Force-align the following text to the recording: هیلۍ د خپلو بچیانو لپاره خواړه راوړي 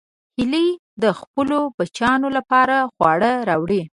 هیلۍ 0.37 0.67
د 1.03 1.05
خپلو 1.19 1.57
بچیانو 1.77 2.27
لپاره 2.37 2.75
خواړه 2.93 3.31
راوړي 3.49 3.81